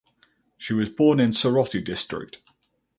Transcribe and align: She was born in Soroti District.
She 0.57 0.73
was 0.73 0.89
born 0.89 1.19
in 1.19 1.29
Soroti 1.29 1.83
District. 1.83 2.41